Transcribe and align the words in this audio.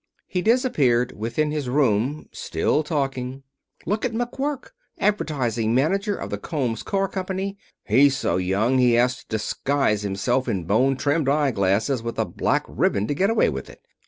He 0.25 0.41
disappeared 0.41 1.15
within 1.15 1.51
his 1.51 1.69
room, 1.69 2.27
still 2.31 2.81
talking. 2.81 3.43
"Look 3.85 4.03
at 4.03 4.13
McQuirk, 4.13 4.71
advertising 4.97 5.75
manager 5.75 6.15
of 6.15 6.31
the 6.31 6.39
Combs 6.39 6.81
Car 6.81 7.07
Company. 7.07 7.55
He's 7.83 8.17
so 8.17 8.37
young 8.37 8.79
he 8.79 8.93
has 8.93 9.17
to 9.19 9.25
disguise 9.29 10.01
himself 10.01 10.47
in 10.47 10.63
bone 10.63 10.97
trimmed 10.97 11.29
eye 11.29 11.51
glasses 11.51 12.01
with 12.01 12.17
a 12.17 12.25
black 12.25 12.65
ribbon 12.67 13.05
to 13.05 13.13
get 13.13 13.29
away 13.29 13.49
with 13.49 13.69
it. 13.69 13.85